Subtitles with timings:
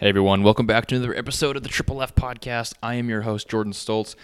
[0.00, 2.74] Hey everyone, welcome back to another episode of the Triple F Podcast.
[2.80, 4.14] I am your host, Jordan Stoltz.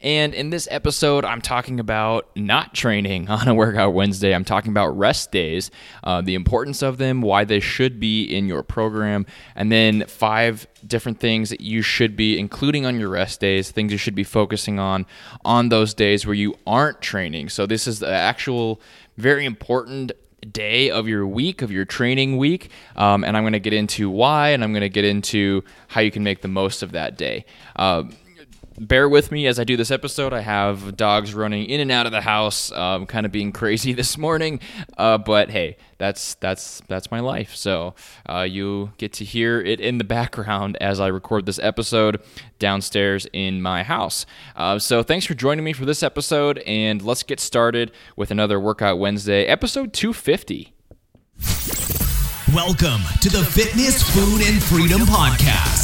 [0.00, 4.32] And in this episode, I'm talking about not training on a workout Wednesday.
[4.32, 5.72] I'm talking about rest days,
[6.04, 9.26] uh, the importance of them, why they should be in your program,
[9.56, 13.90] and then five different things that you should be including on your rest days, things
[13.90, 15.04] you should be focusing on
[15.44, 17.48] on those days where you aren't training.
[17.48, 18.80] So, this is the actual
[19.16, 20.12] very important
[20.44, 22.70] day of your week, of your training week.
[22.96, 26.00] Um, and I'm going to get into why, and I'm going to get into how
[26.00, 27.44] you can make the most of that day.
[27.76, 28.04] Uh,
[28.78, 30.32] bear with me as I do this episode.
[30.32, 33.92] I have dogs running in and out of the house, um, kind of being crazy
[33.92, 34.60] this morning.
[34.96, 37.54] Uh, but hey, that's that's that's my life.
[37.54, 37.94] So
[38.28, 42.22] uh, you get to hear it in the background as I record this episode
[42.58, 44.26] downstairs in my house.
[44.56, 48.58] Uh, so thanks for joining me for this episode, and let's get started with another
[48.58, 50.72] Workout Wednesday, episode 250.
[52.52, 55.83] Welcome to the Fitness, Food, and Freedom Podcast.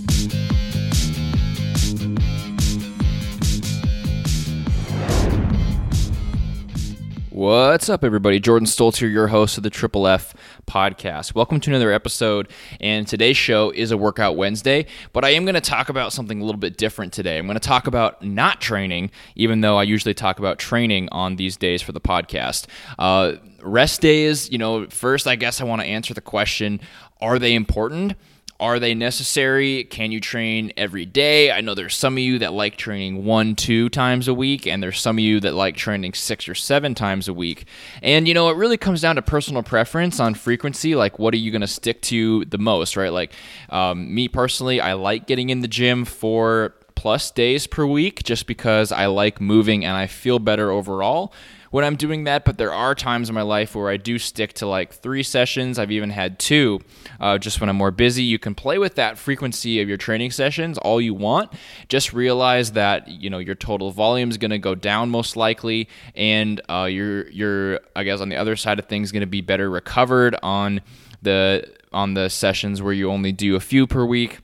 [7.41, 8.39] What's up, everybody?
[8.39, 10.35] Jordan Stoltz here, your host of the Triple F
[10.67, 11.33] podcast.
[11.33, 12.47] Welcome to another episode.
[12.79, 16.39] And today's show is a Workout Wednesday, but I am going to talk about something
[16.39, 17.39] a little bit different today.
[17.39, 21.37] I'm going to talk about not training, even though I usually talk about training on
[21.37, 22.67] these days for the podcast.
[22.99, 26.79] Uh, rest days, you know, first, I guess I want to answer the question
[27.21, 28.13] are they important?
[28.61, 29.85] Are they necessary?
[29.85, 31.51] Can you train every day?
[31.51, 34.83] I know there's some of you that like training one, two times a week, and
[34.83, 37.65] there's some of you that like training six or seven times a week.
[38.03, 40.93] And, you know, it really comes down to personal preference on frequency.
[40.93, 43.11] Like, what are you going to stick to the most, right?
[43.11, 43.33] Like,
[43.69, 48.45] um, me personally, I like getting in the gym for plus days per week just
[48.45, 51.33] because I like moving and I feel better overall
[51.71, 54.53] when I'm doing that, but there are times in my life where I do stick
[54.55, 55.79] to like three sessions.
[55.79, 56.81] I've even had two
[57.19, 58.23] uh, just when I'm more busy.
[58.23, 61.51] You can play with that frequency of your training sessions all you want.
[61.87, 65.87] Just realize that you know your total volume is going to go down most likely,
[66.13, 69.41] and uh, your your I guess on the other side of things going to be
[69.41, 70.81] better recovered on
[71.21, 74.39] the on the sessions where you only do a few per week.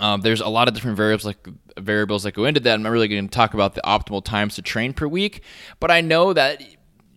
[0.00, 1.46] Um, there's a lot of different variables like
[1.78, 2.74] variables that go into that.
[2.74, 5.42] I'm not really going to talk about the optimal times to train per week,
[5.78, 6.62] but I know that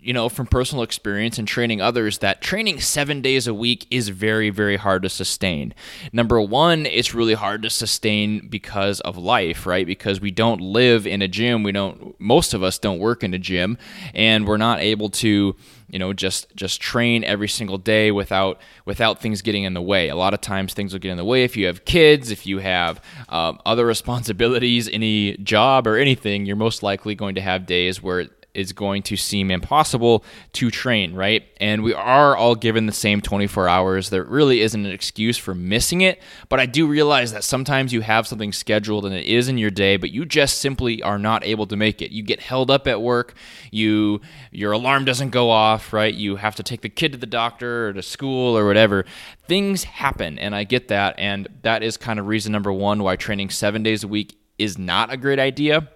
[0.03, 4.09] you know from personal experience and training others that training seven days a week is
[4.09, 5.73] very very hard to sustain.
[6.11, 9.85] Number one it's really hard to sustain because of life right?
[9.85, 11.63] Because we don't live in a gym.
[11.63, 13.77] We don't most of us don't work in a gym
[14.13, 15.55] and we're not able to
[15.93, 20.09] you know just just train every single day without without things getting in the way.
[20.09, 21.43] A lot of times things will get in the way.
[21.43, 22.99] If you have kids if you have
[23.29, 28.27] um, other responsibilities any job or anything you're most likely going to have days where
[28.53, 31.43] is going to seem impossible to train, right?
[31.59, 34.09] And we are all given the same 24 hours.
[34.09, 38.01] There really isn't an excuse for missing it, but I do realize that sometimes you
[38.01, 41.43] have something scheduled and it is in your day, but you just simply are not
[41.43, 42.11] able to make it.
[42.11, 43.33] You get held up at work,
[43.71, 44.21] you
[44.51, 46.13] your alarm doesn't go off, right?
[46.13, 49.05] You have to take the kid to the doctor or to school or whatever.
[49.47, 53.15] Things happen, and I get that, and that is kind of reason number 1 why
[53.15, 55.89] training 7 days a week is not a great idea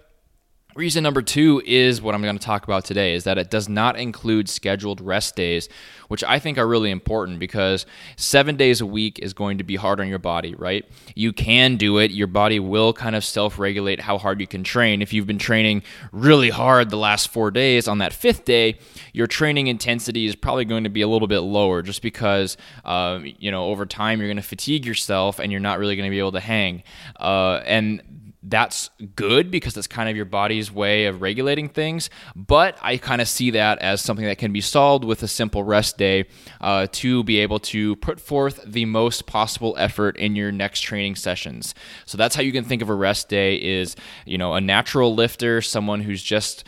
[0.78, 3.68] Reason number two is what I'm going to talk about today is that it does
[3.68, 5.68] not include scheduled rest days,
[6.06, 7.84] which I think are really important because
[8.14, 10.84] seven days a week is going to be hard on your body, right?
[11.16, 12.12] You can do it.
[12.12, 15.02] Your body will kind of self regulate how hard you can train.
[15.02, 18.78] If you've been training really hard the last four days, on that fifth day,
[19.12, 23.18] your training intensity is probably going to be a little bit lower just because, uh,
[23.24, 26.14] you know, over time you're going to fatigue yourself and you're not really going to
[26.14, 26.84] be able to hang.
[27.18, 28.00] Uh, and
[28.42, 32.08] that's good because that's kind of your body's way of regulating things.
[32.36, 35.64] But I kind of see that as something that can be solved with a simple
[35.64, 36.26] rest day
[36.60, 41.16] uh, to be able to put forth the most possible effort in your next training
[41.16, 41.74] sessions.
[42.06, 45.14] So that's how you can think of a rest day is, you know, a natural
[45.14, 46.64] lifter, someone who's just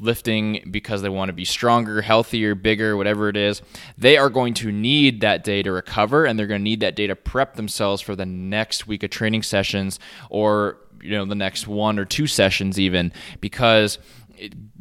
[0.00, 3.62] lifting because they want to be stronger, healthier, bigger, whatever it is,
[3.96, 6.96] they are going to need that day to recover and they're going to need that
[6.96, 10.00] day to prep themselves for the next week of training sessions
[10.30, 13.98] or you know the next one or two sessions even because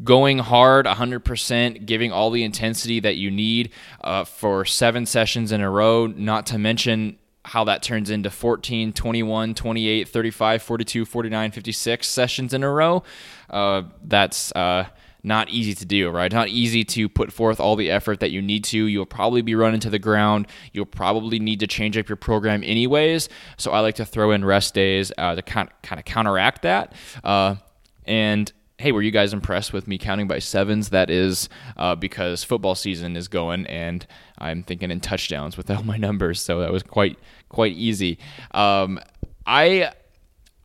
[0.03, 3.71] going hard 100% giving all the intensity that you need
[4.01, 8.93] uh, for seven sessions in a row not to mention how that turns into 14,
[8.93, 13.03] 21, 28, 35, 42, 49, 56 sessions in a row.
[13.49, 14.85] Uh, that's uh,
[15.23, 16.31] not easy to do, right?
[16.31, 18.85] Not easy to put forth all the effort that you need to.
[18.85, 20.47] You'll probably be running to the ground.
[20.71, 23.29] You'll probably need to change up your program anyways.
[23.57, 26.61] So I like to throw in rest days uh, to kind of, kind of counteract
[26.61, 26.93] that.
[27.23, 27.55] Uh,
[28.05, 30.89] and hey, were you guys impressed with me counting by sevens?
[30.89, 34.07] That is uh, because football season is going, and
[34.37, 37.19] I'm thinking in touchdowns with all my numbers, so that was quite
[37.49, 38.17] quite easy.
[38.51, 38.99] Um,
[39.45, 39.91] I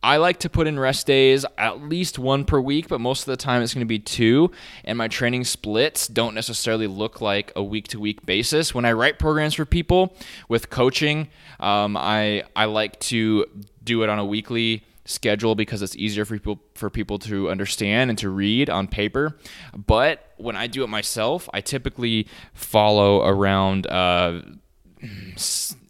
[0.05, 3.25] I like to put in rest days at least one per week, but most of
[3.25, 4.51] the time it's going to be two.
[4.83, 8.71] And my training splits don't necessarily look like a week to week basis.
[8.71, 10.15] When I write programs for people
[10.47, 11.29] with coaching,
[11.59, 13.47] um, I I like to
[13.83, 18.11] do it on a weekly schedule because it's easier for people for people to understand
[18.11, 19.35] and to read on paper.
[19.75, 23.87] But when I do it myself, I typically follow around.
[23.87, 24.41] Uh,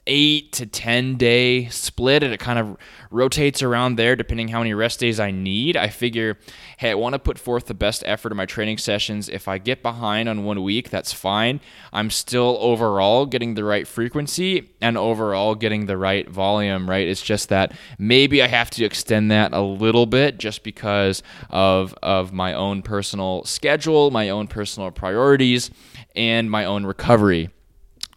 [0.07, 2.77] eight to 10 day split and it kind of
[3.09, 5.75] rotates around there depending how many rest days I need.
[5.77, 6.37] I figure,
[6.77, 9.29] hey, I want to put forth the best effort in my training sessions.
[9.29, 11.59] If I get behind on one week, that's fine.
[11.91, 17.07] I'm still overall getting the right frequency and overall getting the right volume, right?
[17.07, 21.95] It's just that maybe I have to extend that a little bit just because of,
[22.03, 25.71] of my own personal schedule, my own personal priorities,
[26.15, 27.49] and my own recovery.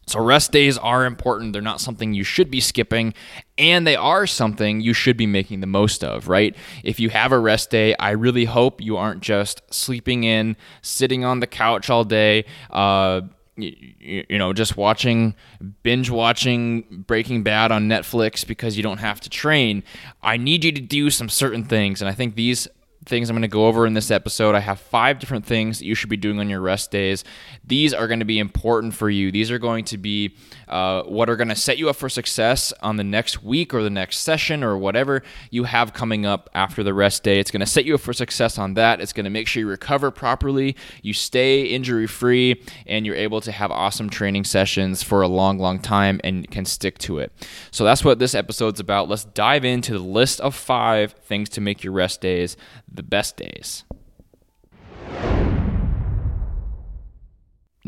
[0.08, 1.52] So, rest days are important.
[1.52, 3.14] They're not something you should be skipping,
[3.56, 6.56] and they are something you should be making the most of, right?
[6.82, 11.24] If you have a rest day, I really hope you aren't just sleeping in, sitting
[11.24, 13.22] on the couch all day, uh,
[13.56, 15.34] you, you know, just watching,
[15.82, 19.82] binge watching Breaking Bad on Netflix because you don't have to train.
[20.22, 22.68] I need you to do some certain things, and I think these
[23.08, 24.54] things I'm going to go over in this episode.
[24.54, 27.24] I have five different things that you should be doing on your rest days.
[27.64, 29.32] These are going to be important for you.
[29.32, 30.36] These are going to be
[30.68, 33.82] uh, what are going to set you up for success on the next week or
[33.82, 37.40] the next session or whatever you have coming up after the rest day.
[37.40, 39.00] It's going to set you up for success on that.
[39.00, 43.40] It's going to make sure you recover properly, you stay injury free, and you're able
[43.40, 47.32] to have awesome training sessions for a long, long time and can stick to it.
[47.70, 49.08] So that's what this episode's about.
[49.08, 52.56] Let's dive into the list of five things to make your rest days
[52.92, 53.84] the best days.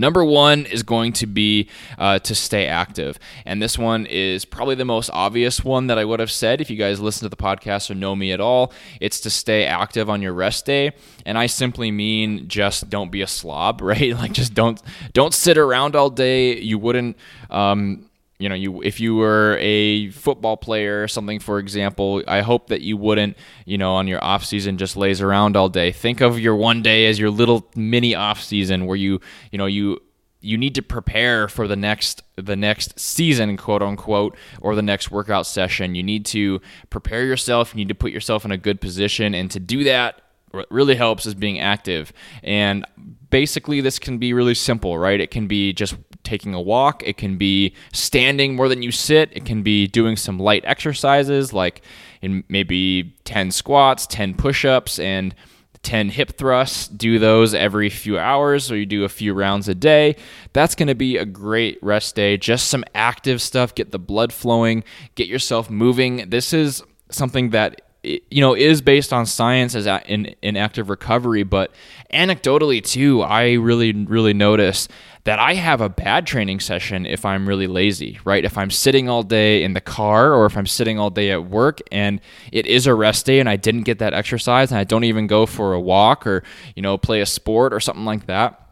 [0.01, 1.69] Number one is going to be
[1.99, 3.19] uh, to stay active.
[3.45, 6.71] And this one is probably the most obvious one that I would have said if
[6.71, 8.73] you guys listen to the podcast or know me at all.
[8.99, 10.93] It's to stay active on your rest day.
[11.27, 14.15] And I simply mean just don't be a slob, right?
[14.17, 14.81] Like just don't
[15.13, 16.59] don't sit around all day.
[16.59, 17.19] You wouldn't
[17.51, 18.10] um,
[18.41, 22.69] you know you if you were a football player or something for example i hope
[22.69, 25.93] that you wouldn't you know on your off season just lays around all day.
[25.93, 29.21] Think of your one day as your little mini off season where you
[29.53, 30.01] you know you
[30.41, 35.11] you need to prepare for the next the next season quote unquote or the next
[35.11, 35.95] workout session.
[35.95, 37.75] You need to prepare yourself.
[37.75, 39.35] You need to put yourself in a good position.
[39.35, 42.13] And to do that what really helps is being active.
[42.43, 42.85] And
[43.29, 45.21] basically this can be really simple right?
[45.21, 45.95] It can be just
[46.25, 50.17] taking a walk, it can be standing more than you sit, it can be doing
[50.17, 51.83] some light exercises like
[52.23, 55.35] in maybe 10 squats, 10 push-ups and
[55.83, 59.75] 10 hip thrusts, do those every few hours or you do a few rounds a
[59.75, 60.15] day.
[60.53, 62.37] That's going to be a great rest day.
[62.37, 64.85] Just some active stuff, get the blood flowing,
[65.15, 66.29] get yourself moving.
[66.29, 71.43] This is something that you know is based on science as in, in active recovery
[71.43, 71.71] but
[72.13, 74.89] anecdotally too i really really notice
[75.25, 78.45] that i have a bad training session if i'm really lazy right?
[78.45, 81.45] If i'm sitting all day in the car or if i'm sitting all day at
[81.45, 82.21] work and
[82.53, 85.27] it is a rest day and i didn't get that exercise and i don't even
[85.27, 86.43] go for a walk or
[86.75, 88.67] you know play a sport or something like that.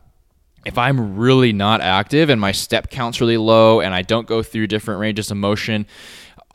[0.65, 4.43] If I'm really not active and my step count's really low and I don't go
[4.43, 5.87] through different ranges of motion,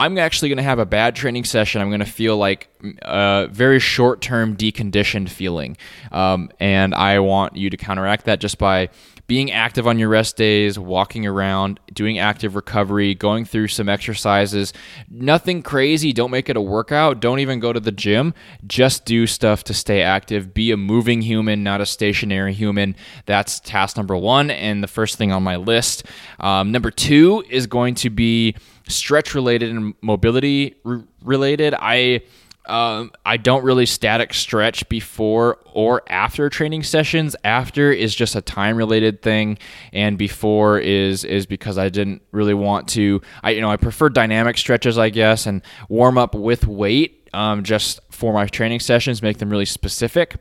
[0.03, 1.81] I'm actually going to have a bad training session.
[1.81, 2.67] I'm going to feel like
[3.03, 5.77] a very short term deconditioned feeling.
[6.11, 8.89] Um, and I want you to counteract that just by
[9.27, 14.73] being active on your rest days, walking around, doing active recovery, going through some exercises.
[15.09, 16.11] Nothing crazy.
[16.11, 17.21] Don't make it a workout.
[17.21, 18.33] Don't even go to the gym.
[18.67, 20.53] Just do stuff to stay active.
[20.53, 22.97] Be a moving human, not a stationary human.
[23.25, 26.03] That's task number one and the first thing on my list.
[26.41, 30.75] Um, number two is going to be stretch related and mobility
[31.23, 31.73] related.
[31.77, 32.21] I
[32.65, 37.35] um, I don't really static stretch before or after training sessions.
[37.43, 39.57] After is just a time related thing,
[39.91, 43.21] and before is is because I didn't really want to.
[43.43, 47.63] I you know I prefer dynamic stretches, I guess, and warm up with weight um,
[47.63, 50.37] just for my training sessions, make them really specific.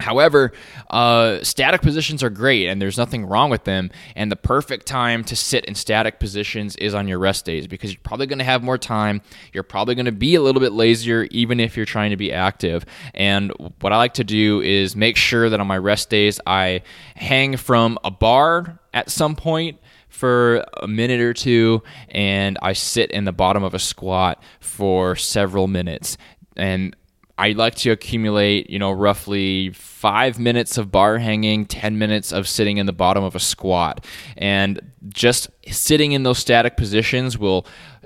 [0.00, 0.52] However,
[0.90, 3.90] uh, static positions are great and there's nothing wrong with them.
[4.14, 7.92] And the perfect time to sit in static positions is on your rest days because
[7.92, 9.22] you're probably going to have more time.
[9.52, 12.32] You're probably going to be a little bit lazier, even if you're trying to be
[12.32, 12.84] active.
[13.12, 16.82] And what I like to do is make sure that on my rest days, I
[17.16, 19.78] hang from a bar at some point
[20.08, 25.16] for a minute or two and I sit in the bottom of a squat for
[25.16, 26.16] several minutes.
[26.56, 26.96] And
[27.38, 32.48] I like to accumulate, you know, roughly five minutes of bar hanging, 10 minutes of
[32.48, 34.04] sitting in the bottom of a squat.
[34.36, 37.64] And just sitting in those static positions will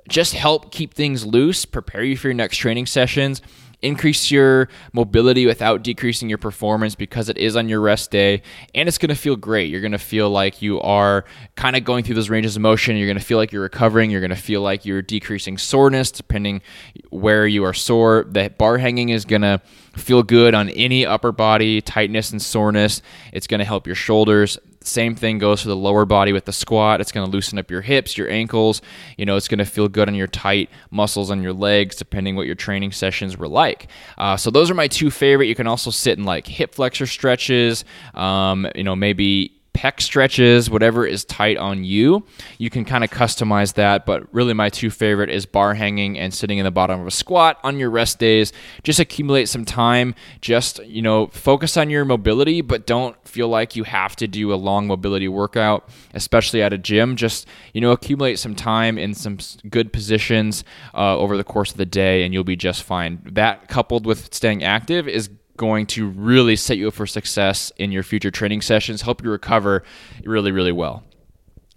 [0.08, 3.40] just help keep things loose, prepare you for your next training sessions
[3.82, 8.42] increase your mobility without decreasing your performance because it is on your rest day
[8.74, 9.70] and it's going to feel great.
[9.70, 11.24] You're going to feel like you are
[11.56, 12.96] kind of going through those ranges of motion.
[12.96, 14.10] You're going to feel like you're recovering.
[14.10, 16.62] You're going to feel like you're decreasing soreness depending
[17.10, 18.24] where you are sore.
[18.28, 19.60] The bar hanging is going to
[19.96, 23.02] feel good on any upper body tightness and soreness.
[23.32, 24.58] It's going to help your shoulders.
[24.86, 27.00] Same thing goes for the lower body with the squat.
[27.00, 28.82] It's going to loosen up your hips, your ankles.
[29.16, 32.36] You know, it's going to feel good on your tight muscles on your legs, depending
[32.36, 33.88] what your training sessions were like.
[34.18, 35.46] Uh, so those are my two favorite.
[35.46, 37.84] You can also sit in like hip flexor stretches.
[38.14, 42.24] Um, you know, maybe pec stretches, whatever is tight on you.
[42.58, 46.32] You can kind of customize that, but really my two favorite is bar hanging and
[46.32, 48.52] sitting in the bottom of a squat on your rest days.
[48.82, 53.74] Just accumulate some time, just, you know, focus on your mobility, but don't feel like
[53.74, 57.16] you have to do a long mobility workout, especially at a gym.
[57.16, 59.38] Just, you know, accumulate some time in some
[59.68, 60.64] good positions
[60.94, 63.20] uh, over the course of the day and you'll be just fine.
[63.24, 67.92] That coupled with staying active is going to really set you up for success in
[67.92, 69.82] your future training sessions, help you recover
[70.24, 71.04] really, really well.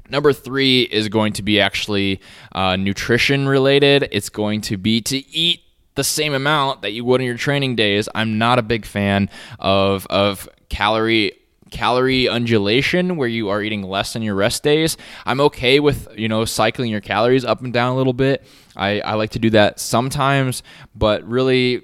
[0.10, 4.08] Number three is going to be actually uh, nutrition related.
[4.12, 5.62] It's going to be to eat
[5.96, 8.08] the same amount that you would in your training days.
[8.13, 9.29] I'm not a big fan
[9.60, 11.32] of of calorie
[11.72, 14.98] calorie undulation where you are eating less on your rest days.
[15.25, 18.46] I'm okay with, you know, cycling your calories up and down a little bit.
[18.75, 20.63] I, I like to do that sometimes,
[20.96, 21.82] but really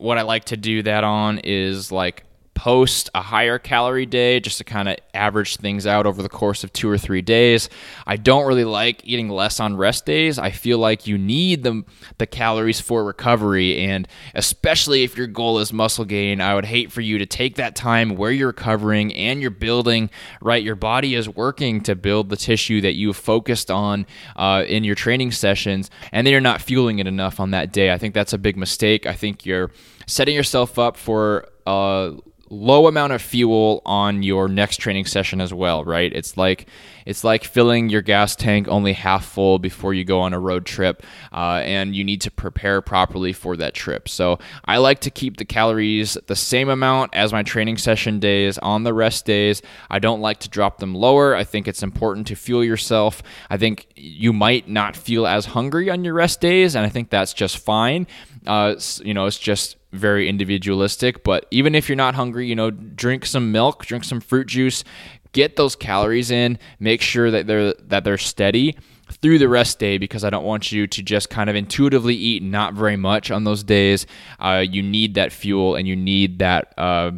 [0.00, 2.24] what I like to do that on is like
[2.60, 6.62] post a higher calorie day just to kind of average things out over the course
[6.62, 7.70] of two or three days.
[8.06, 10.38] I don't really like eating less on rest days.
[10.38, 11.84] I feel like you need the,
[12.18, 13.78] the calories for recovery.
[13.78, 17.54] And especially if your goal is muscle gain, I would hate for you to take
[17.54, 20.10] that time where you're recovering and you're building,
[20.42, 20.62] right?
[20.62, 24.04] Your body is working to build the tissue that you focused on
[24.36, 27.90] uh, in your training sessions, and then you're not fueling it enough on that day.
[27.90, 29.06] I think that's a big mistake.
[29.06, 29.70] I think you're
[30.06, 32.12] setting yourself up for uh,
[32.50, 36.12] low amount of fuel on your next training session as well, right?
[36.12, 36.68] It's like
[37.06, 40.66] it's like filling your gas tank only half full before you go on a road
[40.66, 41.02] trip,
[41.32, 44.08] uh, and you need to prepare properly for that trip.
[44.08, 48.58] So I like to keep the calories the same amount as my training session days
[48.58, 49.62] on the rest days.
[49.88, 51.34] I don't like to drop them lower.
[51.34, 53.22] I think it's important to fuel yourself.
[53.48, 57.10] I think you might not feel as hungry on your rest days, and I think
[57.10, 58.06] that's just fine.
[58.46, 61.24] Uh, you know, it's just very individualistic.
[61.24, 64.84] But even if you're not hungry, you know, drink some milk, drink some fruit juice,
[65.32, 68.76] get those calories in, make sure that they're that they're steady
[69.10, 72.42] through the rest day because I don't want you to just kind of intuitively eat
[72.42, 74.06] not very much on those days.
[74.38, 76.72] Uh, you need that fuel and you need that.
[76.78, 77.12] Uh,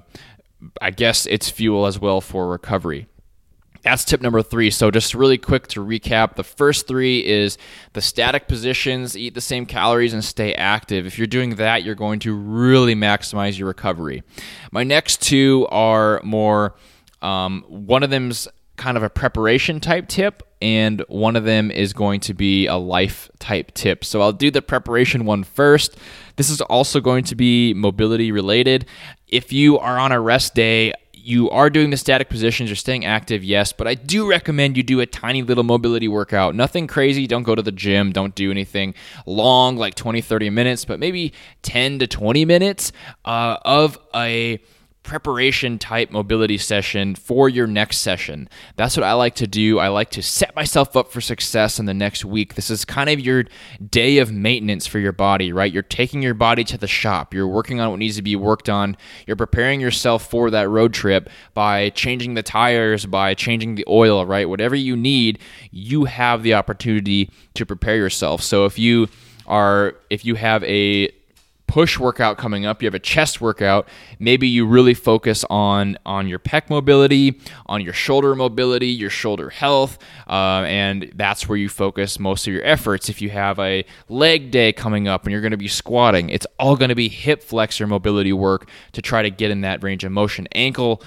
[0.80, 3.08] I guess it's fuel as well for recovery.
[3.82, 4.70] That's tip number three.
[4.70, 7.58] So, just really quick to recap the first three is
[7.94, 11.04] the static positions, eat the same calories, and stay active.
[11.04, 14.22] If you're doing that, you're going to really maximize your recovery.
[14.70, 16.76] My next two are more,
[17.22, 18.46] um, one of them's
[18.76, 22.76] kind of a preparation type tip, and one of them is going to be a
[22.76, 24.04] life type tip.
[24.04, 25.96] So, I'll do the preparation one first.
[26.36, 28.86] This is also going to be mobility related.
[29.26, 33.04] If you are on a rest day, you are doing the static positions, you're staying
[33.04, 36.54] active, yes, but I do recommend you do a tiny little mobility workout.
[36.54, 37.26] Nothing crazy.
[37.26, 38.12] Don't go to the gym.
[38.12, 38.94] Don't do anything
[39.26, 42.92] long, like 20, 30 minutes, but maybe 10 to 20 minutes
[43.24, 44.60] uh, of a
[45.02, 48.48] preparation type mobility session for your next session.
[48.76, 49.78] That's what I like to do.
[49.78, 52.54] I like to set myself up for success in the next week.
[52.54, 53.44] This is kind of your
[53.90, 55.72] day of maintenance for your body, right?
[55.72, 57.34] You're taking your body to the shop.
[57.34, 58.96] You're working on what needs to be worked on.
[59.26, 64.24] You're preparing yourself for that road trip by changing the tires, by changing the oil,
[64.24, 64.48] right?
[64.48, 65.38] Whatever you need,
[65.70, 68.42] you have the opportunity to prepare yourself.
[68.42, 69.08] So if you
[69.46, 71.10] are if you have a
[71.72, 73.88] push workout coming up, you have a chest workout,
[74.18, 79.48] maybe you really focus on on your pec mobility, on your shoulder mobility, your shoulder
[79.48, 79.98] health,
[80.28, 83.08] uh, and that's where you focus most of your efforts.
[83.08, 86.46] If you have a leg day coming up and you're going to be squatting, it's
[86.58, 90.04] all going to be hip flexor mobility work to try to get in that range
[90.04, 90.46] of motion.
[90.52, 91.02] Ankle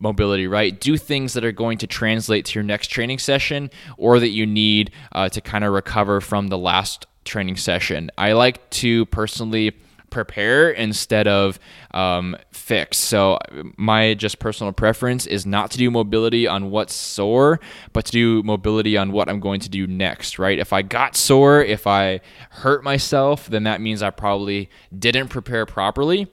[0.00, 0.80] mobility, right?
[0.80, 4.46] Do things that are going to translate to your next training session or that you
[4.46, 8.10] need uh, to kind of recover from the last training session.
[8.18, 9.74] I like to personally
[10.14, 11.58] prepare instead of
[11.92, 12.98] um, fix.
[12.98, 13.38] So
[13.76, 17.58] my just personal preference is not to do mobility on what's sore,
[17.92, 20.38] but to do mobility on what I'm going to do next.
[20.38, 20.58] Right?
[20.58, 25.66] If I got sore, if I hurt myself, then that means I probably didn't prepare
[25.66, 26.28] properly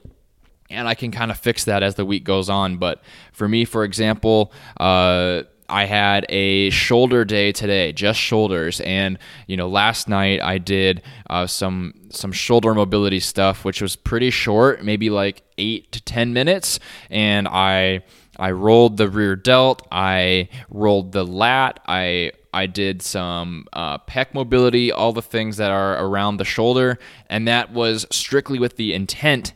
[0.72, 2.78] and I can kind of fix that as the week goes on.
[2.78, 5.42] But for me, for example, uh,
[5.72, 11.00] I had a shoulder day today, just shoulders, and you know, last night I did
[11.30, 16.34] uh, some some shoulder mobility stuff, which was pretty short, maybe like eight to ten
[16.34, 18.02] minutes, and I
[18.38, 24.34] I rolled the rear delt, I rolled the lat, I I did some uh, pec
[24.34, 26.98] mobility, all the things that are around the shoulder,
[27.30, 29.54] and that was strictly with the intent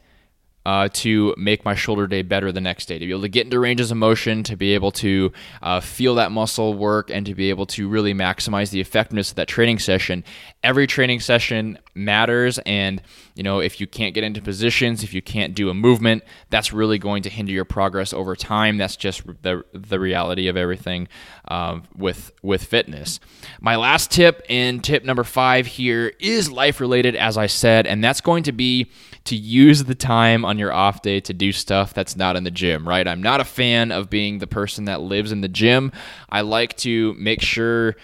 [0.66, 3.44] uh, to make my shoulder day better the next day, to be able to get
[3.44, 5.30] into ranges of motion, to be able to
[5.62, 9.36] uh, feel that muscle work, and to be able to really maximize the effectiveness of
[9.36, 10.24] that training session.
[10.64, 13.02] Every training session matters, and
[13.34, 16.72] you know if you can't get into positions, if you can't do a movement, that's
[16.72, 18.78] really going to hinder your progress over time.
[18.78, 21.08] That's just the the reality of everything
[21.48, 23.20] uh, with with fitness.
[23.60, 28.02] My last tip and tip number five here is life related, as I said, and
[28.02, 28.90] that's going to be
[29.24, 32.50] to use the time on your off day to do stuff that's not in the
[32.50, 33.06] gym, right?
[33.06, 35.92] I'm not a fan of being the person that lives in the gym.
[36.28, 37.96] I like to make sure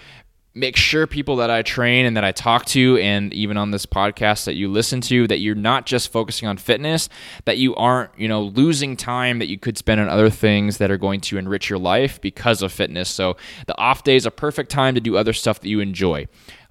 [0.55, 3.87] make sure people that I train and that I talk to and even on this
[3.87, 7.09] podcast that you listen to that you're not just focusing on fitness
[7.45, 10.91] that you aren't you know losing time that you could spend on other things that
[10.91, 13.09] are going to enrich your life because of fitness.
[13.09, 16.27] So the off day is a perfect time to do other stuff that you enjoy.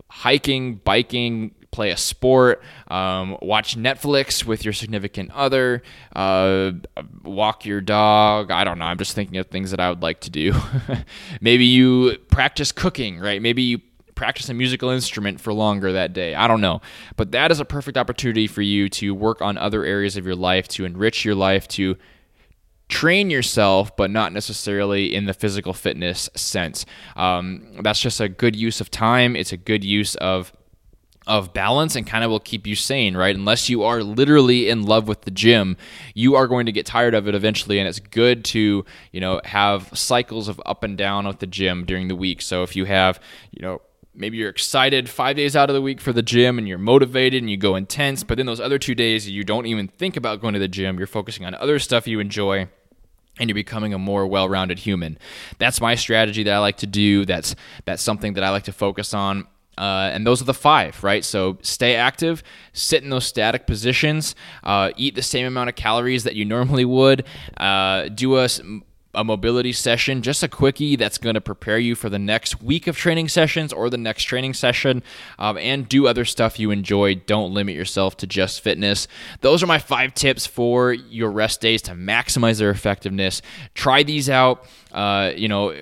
[0.09, 5.83] Hiking biking play a sport, um, watch Netflix with your significant other,
[6.15, 6.73] uh,
[7.25, 8.51] walk your dog.
[8.51, 8.85] I don't know.
[8.85, 10.55] I'm just thinking of things that I would like to do.
[11.41, 13.43] Maybe you practice cooking, right?
[13.43, 13.81] Maybe you
[14.15, 16.35] practice a musical instrument for longer that day.
[16.35, 16.81] I don't know.
[17.17, 20.37] But that is a perfect opportunity for you to work on other areas of your
[20.37, 21.97] life, to enrich your life, to
[22.89, 26.85] train yourself, but not necessarily in the physical fitness sense.
[27.17, 29.35] Um, that's just a good use of time.
[29.35, 30.53] It's a good use of
[31.27, 33.37] of balance and kind of will keep you sane, right?
[33.37, 35.77] Unless you are literally in love with the gym,
[36.15, 39.41] you are going to get tired of it eventually and it's good to, you know,
[39.45, 42.43] have cycles of up and down at the gym during the week.
[42.43, 43.21] So if you have,
[43.53, 43.81] you know,
[44.15, 47.41] maybe you're excited 5 days out of the week for the gym and you're motivated
[47.41, 50.41] and you go intense, but then those other 2 days you don't even think about
[50.41, 52.69] going to the gym, you're focusing on other stuff you enjoy
[53.39, 55.19] and you're becoming a more well-rounded human.
[55.59, 57.25] That's my strategy that I like to do.
[57.25, 57.55] That's
[57.87, 59.47] that's something that I like to focus on
[59.79, 61.25] uh, and those are the five, right?
[61.25, 66.25] So stay active, sit in those static positions, uh, eat the same amount of calories
[66.25, 67.25] that you normally would,
[67.57, 68.49] uh, do a,
[69.15, 72.87] a mobility session, just a quickie that's going to prepare you for the next week
[72.87, 75.03] of training sessions or the next training session,
[75.39, 77.15] um, and do other stuff you enjoy.
[77.15, 79.09] Don't limit yourself to just fitness.
[79.41, 83.43] Those are my five tips for your rest days to maximize their effectiveness.
[83.75, 84.67] Try these out.
[84.93, 85.75] Uh, you know,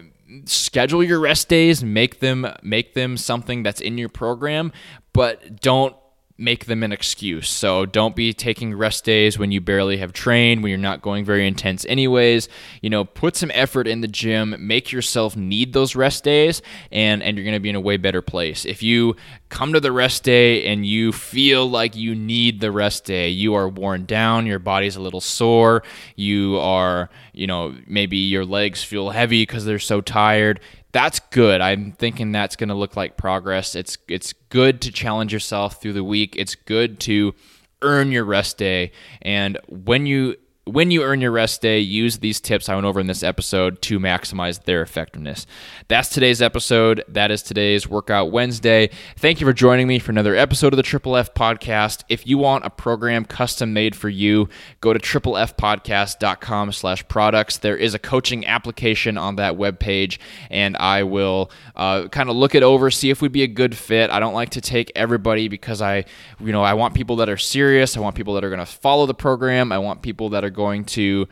[0.45, 4.73] schedule your rest days, make them make them something that's in your program,
[5.13, 5.95] but don't
[6.41, 7.49] make them an excuse.
[7.49, 11.25] So don't be taking rest days when you barely have trained, when you're not going
[11.25, 12.49] very intense anyways.
[12.81, 17.23] You know, put some effort in the gym, make yourself need those rest days and
[17.23, 18.65] and you're going to be in a way better place.
[18.65, 19.17] If you
[19.51, 23.55] come to the rest day and you feel like you need the rest day, you
[23.55, 25.83] are worn down, your body's a little sore,
[26.17, 30.61] you are, you know, maybe your legs feel heavy because they're so tired
[30.93, 31.61] that's good.
[31.61, 33.75] I'm thinking that's going to look like progress.
[33.75, 36.35] It's it's good to challenge yourself through the week.
[36.37, 37.35] It's good to
[37.83, 38.93] earn your rest day.
[39.23, 40.37] And when you
[40.71, 43.83] when you earn your rest day, use these tips I went over in this episode
[43.83, 45.47] to maximize their effectiveness.
[45.89, 47.03] That's today's episode.
[47.09, 48.91] That is today's Workout Wednesday.
[49.17, 52.05] Thank you for joining me for another episode of the Triple F Podcast.
[52.09, 54.49] If you want a program custom made for you,
[54.81, 57.59] go to triplefpodcast.com slash products.
[57.59, 60.19] There is a coaching application on that webpage,
[60.51, 63.77] and I will uh, kind of look it over, see if we'd be a good
[63.77, 64.11] fit.
[64.11, 66.05] I don't like to take everybody because I,
[66.39, 67.97] you know, I want people that are serious.
[67.97, 69.73] I want people that are going to follow the program.
[69.73, 71.27] I want people that are going to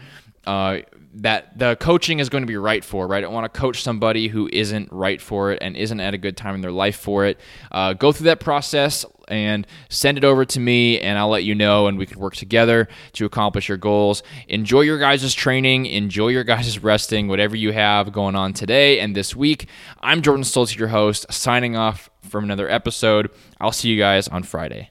[0.46, 0.78] uh,
[1.14, 3.06] that the coaching is going to be right for.
[3.06, 6.18] Right, I want to coach somebody who isn't right for it and isn't at a
[6.18, 7.38] good time in their life for it.
[7.70, 11.54] Uh, go through that process and send it over to me and I'll let you
[11.54, 14.22] know and we can work together to accomplish your goals.
[14.48, 19.14] Enjoy your guys' training, enjoy your guys' resting, whatever you have going on today and
[19.14, 19.68] this week.
[20.00, 23.30] I'm Jordan Stoltz, your host, signing off from another episode.
[23.60, 24.90] I'll see you guys on Friday.